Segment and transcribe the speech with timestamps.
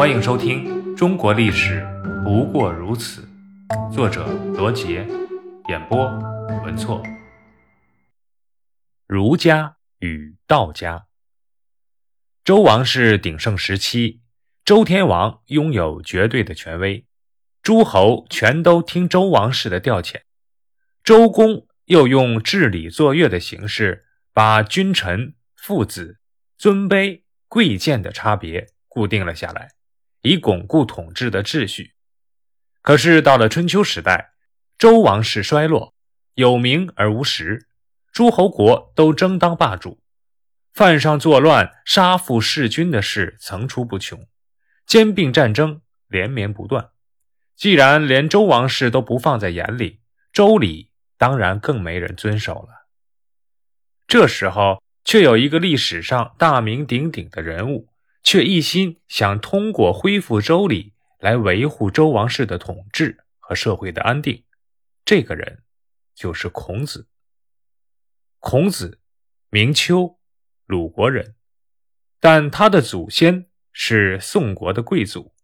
[0.00, 0.64] 欢迎收听
[0.96, 1.86] 《中国历史
[2.24, 3.28] 不过如此》，
[3.92, 5.06] 作者罗杰，
[5.68, 6.06] 演播
[6.64, 7.02] 文措。
[9.06, 11.04] 儒家与道家。
[12.42, 14.22] 周王室鼎盛时期，
[14.64, 17.04] 周天王拥有绝对的权威，
[17.62, 20.22] 诸侯全都听周王室的调遣。
[21.04, 26.20] 周公又用治理作乐的形式，把君臣、父子、
[26.56, 29.68] 尊卑、贵贱的差别固定了下来。
[30.22, 31.94] 以巩固统治的秩序。
[32.82, 34.32] 可是到了春秋时代，
[34.78, 35.94] 周王室衰落，
[36.34, 37.68] 有名而无实，
[38.12, 40.00] 诸侯国都争当霸主，
[40.72, 44.26] 犯上作乱、杀父弑君的事层出不穷，
[44.86, 46.90] 兼并战争连绵不断。
[47.54, 50.00] 既然连周王室都不放在眼里，
[50.32, 52.88] 周礼当然更没人遵守了。
[54.06, 57.89] 这时候，却有一个历史上大名鼎鼎的人物。
[58.22, 64.44] 却一心想通过恢复周礼来维护周王室的统治和社会的安定。
[65.04, 65.62] 这个人
[66.14, 67.08] 就是孔子。
[68.38, 69.00] 孔子
[69.50, 70.18] 名丘，
[70.66, 71.34] 鲁国人，
[72.20, 75.34] 但他的祖先是宋国的贵族，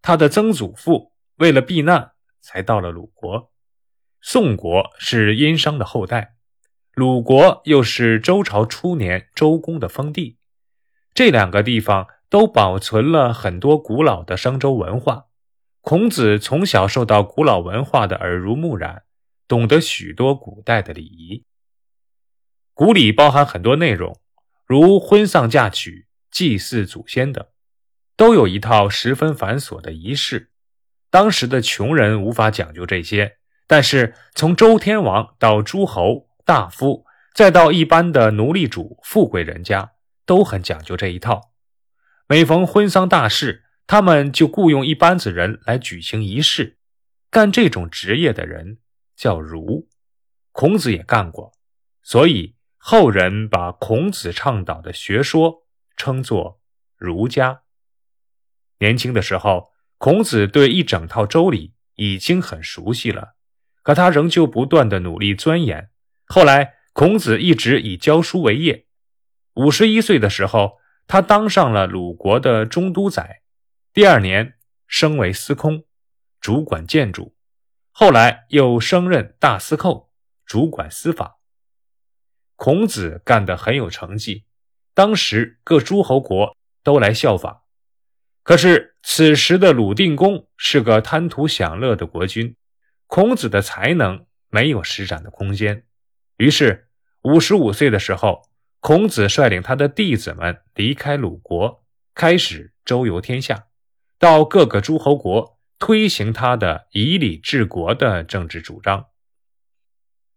[0.00, 3.52] 他的曾祖父为了避难才到了鲁国。
[4.22, 6.36] 宋国是殷商的后代，
[6.92, 10.38] 鲁国又是周朝初年周公的封地。
[11.12, 15.26] 这两个地方都保存了很多古老的商周文化。
[15.82, 19.04] 孔子从小受到古老文化的耳濡目染，
[19.48, 21.44] 懂得许多古代的礼仪。
[22.74, 24.20] 古礼包含很多内容，
[24.66, 27.46] 如婚丧嫁娶、祭祀祖先等，
[28.16, 30.50] 都有一套十分繁琐的仪式。
[31.10, 39.92] 当时的穷人无法讲究这些，但是从周天王到诸侯、大夫，再到一般的奴隶主、富贵人家。
[40.30, 41.54] 都很讲究这一套。
[42.28, 46.78] 每逢婚丧大事，他们就雇佣一班子人来举行仪式。
[47.30, 48.78] 干这种职业的人
[49.16, 49.88] 叫儒，
[50.52, 51.52] 孔子也干过，
[52.04, 56.60] 所以后人把孔子倡导的学说称作
[56.96, 57.62] 儒家。
[58.78, 63.34] 年轻的时候，孔子对一整套周礼已经很熟悉了，
[63.82, 65.90] 可他仍旧不断的努力钻研。
[66.26, 68.86] 后来，孔子一直以教书为业。
[69.54, 70.78] 五十一岁的时候，
[71.08, 73.42] 他当上了鲁国的中都宰。
[73.92, 74.54] 第二年
[74.86, 75.84] 升为司空，
[76.40, 77.34] 主管建筑。
[77.90, 80.12] 后来又升任大司寇，
[80.46, 81.38] 主管司法。
[82.54, 84.44] 孔子干得很有成绩，
[84.94, 87.62] 当时各诸侯国都来效仿。
[88.44, 92.54] 可是此时的鲁定公是个贪图享乐的国君，
[93.08, 95.84] 孔子的才能没有施展的空间。
[96.36, 96.88] 于是
[97.22, 98.48] 五十五岁的时候。
[98.80, 103.66] 孔子率领他的弟子们离开鲁国，开始周游天下，
[104.18, 109.04] 到各个诸侯国推行他的以礼治国的政治主张。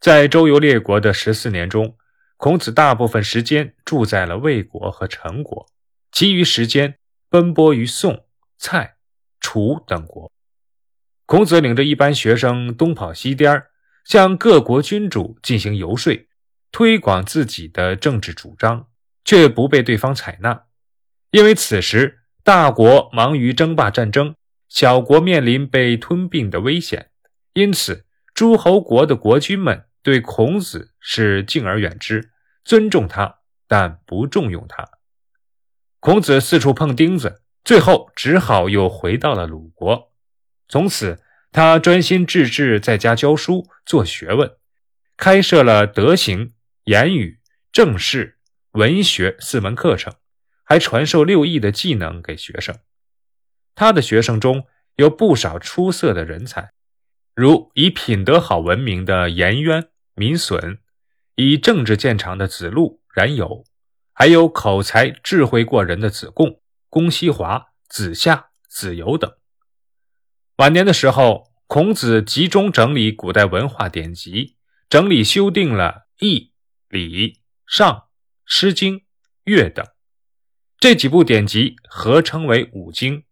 [0.00, 1.96] 在周游列国的十四年中，
[2.36, 5.68] 孔子大部分时间住在了魏国和陈国，
[6.10, 6.98] 其余时间
[7.30, 8.26] 奔波于宋、
[8.58, 8.96] 蔡、
[9.38, 10.32] 楚等国。
[11.26, 13.62] 孔子领着一班学生东跑西颠
[14.04, 16.12] 向各国君主进行游说。
[16.72, 18.88] 推广自己的政治主张，
[19.26, 20.64] 却不被对方采纳，
[21.30, 24.34] 因为此时大国忙于争霸战争，
[24.70, 27.10] 小国面临被吞并的危险，
[27.52, 32.32] 因此诸侯国的国君们对孔子是敬而远之，
[32.64, 34.88] 尊重他，但不重用他。
[36.00, 40.10] 孔子四处碰钉子，最后只好又回到了鲁国。
[40.68, 41.22] 从此，
[41.52, 44.50] 他专心致志在家教书做学问，
[45.18, 46.54] 开设了德行。
[46.84, 47.38] 言语、
[47.70, 48.38] 政事、
[48.72, 50.14] 文学四门课程，
[50.64, 52.76] 还传授六艺的技能给学生。
[53.76, 54.66] 他的学生中
[54.96, 56.72] 有不少出色的人才，
[57.36, 60.78] 如以品德好闻名的颜渊、闵损，
[61.36, 63.64] 以政治见长的子路、冉有，
[64.12, 69.32] 还有口才智慧过人的子贡、公西华、子夏、子游等。
[70.56, 74.56] 晚年的时候，孔子集中整理古代文化典籍，
[74.90, 76.48] 整理修订了《易》。
[77.00, 78.04] 礼、尚、
[78.44, 79.02] 诗经、
[79.44, 79.86] 乐等
[80.78, 83.24] 这几部典籍合称为五经。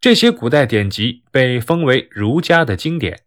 [0.00, 3.24] 这些古代典籍被封为儒家的经典。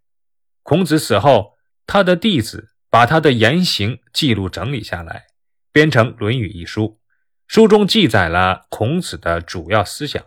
[0.61, 1.57] 孔子死后，
[1.87, 5.25] 他的弟子把他的言行记录整理下来，
[5.71, 6.99] 编成《论语》一书。
[7.47, 10.23] 书中记载了孔子的主要思想。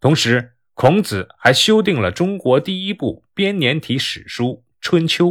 [0.00, 5.26] 同时，孔子还修订了中国第一部编年体史书《春秋》。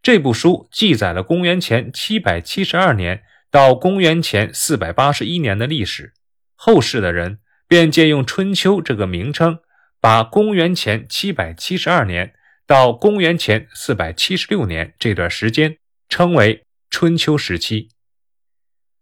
[0.00, 6.14] 这部书记载了公元前七百七十二年到公元前四百八十一年的历史，
[6.54, 9.58] 后世的人便借用“春秋”这个名称，
[10.00, 12.34] 把公元前七百七十二年
[12.66, 15.78] 到公元前四百七十六年这段时间
[16.08, 17.88] 称为春秋时期。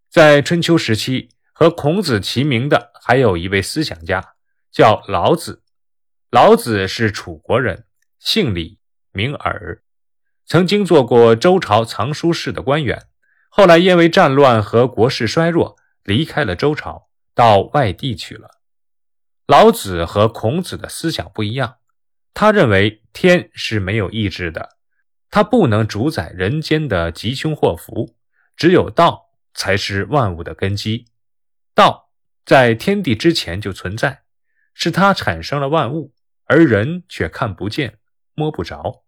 [0.08, 4.34] 在春秋时期，和孔子齐名的还有一位思想家，
[4.72, 5.62] 叫老子。
[6.30, 7.84] 老子是楚国人，
[8.18, 8.78] 姓李，
[9.12, 9.82] 名耳，
[10.46, 13.08] 曾经做过周朝藏书室的官员，
[13.48, 18.60] 后来因为战乱和国势衰弱，离开了周朝，到外地去了。
[19.48, 21.78] 老子和孔子的思想不一样，
[22.32, 24.76] 他认为天是没有意志的，
[25.30, 28.16] 他不能主宰人间的吉凶祸福，
[28.56, 31.06] 只有道才是万物的根基。
[31.74, 32.10] 道
[32.44, 34.22] 在天地之前就存在，
[34.74, 36.14] 是它产生了万物，
[36.44, 37.98] 而人却看不见、
[38.34, 39.05] 摸不着。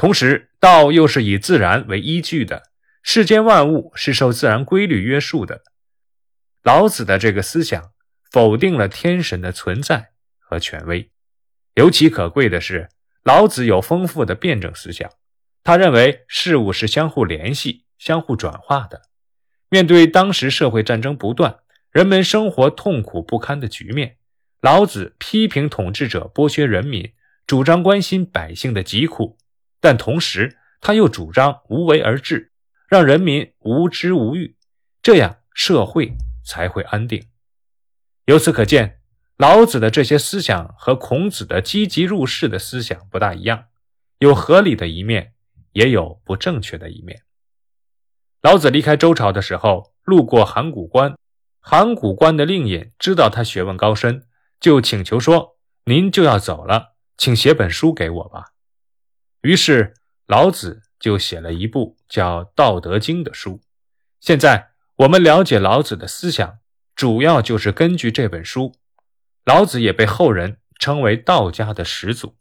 [0.00, 2.70] 同时，道又是以自然为依据的，
[3.02, 5.60] 世间万物是受自然规律约束的。
[6.62, 7.92] 老子的这个思想。
[8.30, 11.10] 否定了天神的存在和权威。
[11.74, 12.88] 尤其可贵的是，
[13.24, 15.10] 老子有丰富的辩证思想。
[15.64, 19.02] 他认为事物是相互联系、相互转化的。
[19.68, 21.56] 面对当时社会战争不断、
[21.90, 24.16] 人们生活痛苦不堪的局面，
[24.60, 27.12] 老子批评统治者剥削人民，
[27.48, 29.38] 主张关心百姓的疾苦，
[29.80, 32.52] 但同时他又主张无为而治，
[32.88, 34.56] 让人民无知无欲，
[35.02, 36.12] 这样社会
[36.44, 37.28] 才会安定。
[38.26, 39.00] 由此可见，
[39.36, 43.64] 老子的这些思想和孔子的积极入世的思想不大一样，
[44.18, 45.32] 有合理的一面，
[45.72, 47.22] 也有不正确的一面。
[48.42, 51.16] 老子离开周朝的时候，路过函谷关，
[51.60, 54.26] 函谷关的令尹知道他学问高深，
[54.60, 58.52] 就请求说：“您就要走了，请写本书给我吧。”
[59.42, 59.94] 于是
[60.26, 63.60] 老子就写了一部叫《道德经》的书。
[64.20, 66.58] 现在我们了解老子的思想。
[66.96, 68.74] 主要就是根据这本书，
[69.46, 72.36] 老子也被后人称为道家的始祖。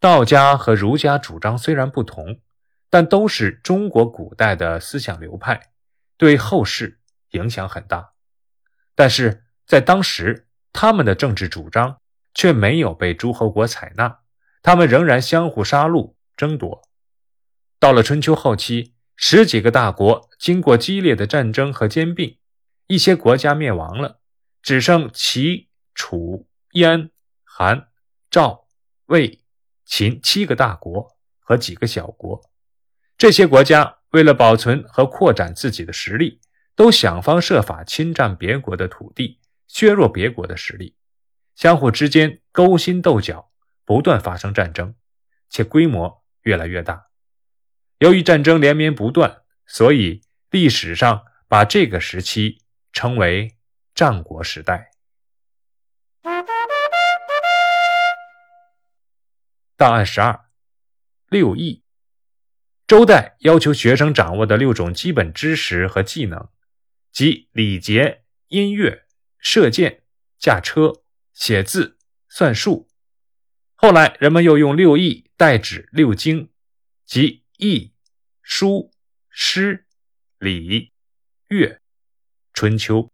[0.00, 2.40] 道家和儒家主张虽然不同，
[2.88, 5.72] 但都是中国古代的思想流派，
[6.16, 7.00] 对后世
[7.32, 8.12] 影响很大。
[8.94, 12.00] 但是在当时，他们的政治主张
[12.32, 14.17] 却没有被诸侯国采纳，
[14.62, 16.82] 他们仍然相互杀戮争夺。
[17.78, 22.38] 到了春秋后期，十几个大国经过激烈的战争和兼并。
[22.86, 24.20] 一些国家灭亡了，
[24.62, 27.10] 只剩齐、楚、燕、
[27.44, 27.88] 韩、
[28.30, 28.66] 赵、
[29.06, 29.42] 魏、
[29.84, 32.40] 秦七个大国和几个小国。
[33.18, 36.40] 这些国家为了保存和扩展自己的实力，
[36.74, 40.94] 都想方设法侵占别国的土地，削弱别国的实力，
[41.54, 43.47] 相互之间勾心斗角，
[43.88, 44.94] 不断发生战争，
[45.48, 47.06] 且规模越来越大。
[47.98, 50.20] 由于战争连绵不断，所以
[50.50, 52.62] 历史上把这个时期。
[52.90, 53.56] 称为
[53.94, 54.90] 战国时代。
[59.76, 60.46] 档案十二，
[61.28, 61.84] 六艺。
[62.88, 66.48] 周代要求学生掌握的六种基本知识和技能，
[67.12, 69.06] 即礼节、音乐、
[69.38, 70.02] 射箭、
[70.38, 71.98] 驾车、写字、
[72.28, 72.87] 算术。
[73.80, 76.48] 后来人们又用六艺代指六经，
[77.06, 77.92] 即艺、
[78.42, 78.90] 书、
[79.30, 79.86] 诗、
[80.40, 80.90] 礼、
[81.46, 81.80] 乐。
[82.52, 83.12] 春秋。